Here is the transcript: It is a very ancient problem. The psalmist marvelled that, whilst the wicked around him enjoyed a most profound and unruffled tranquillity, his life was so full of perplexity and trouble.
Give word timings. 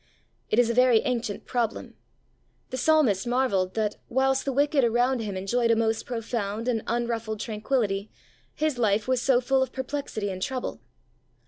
It 0.49 0.57
is 0.57 0.67
a 0.67 0.73
very 0.73 1.01
ancient 1.01 1.45
problem. 1.45 1.93
The 2.71 2.77
psalmist 2.77 3.27
marvelled 3.27 3.75
that, 3.75 3.97
whilst 4.09 4.45
the 4.45 4.51
wicked 4.51 4.83
around 4.83 5.19
him 5.19 5.37
enjoyed 5.37 5.69
a 5.69 5.75
most 5.75 6.07
profound 6.07 6.67
and 6.67 6.81
unruffled 6.87 7.39
tranquillity, 7.39 8.09
his 8.55 8.79
life 8.79 9.07
was 9.07 9.21
so 9.21 9.39
full 9.39 9.61
of 9.61 9.71
perplexity 9.71 10.31
and 10.31 10.41
trouble. 10.41 10.81